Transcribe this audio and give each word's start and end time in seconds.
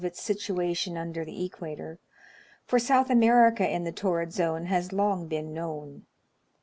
its 0.03 0.19
situation 0.19 0.97
under 0.97 1.23
the 1.23 1.45
equator, 1.45 1.99
for 2.65 2.79
South 2.79 3.11
America 3.11 3.69
in 3.69 3.83
the 3.83 3.91
torrid 3.91 4.33
zone 4.33 4.65
has 4.65 4.91
long 4.91 5.27
been 5.27 5.53
known. 5.53 6.07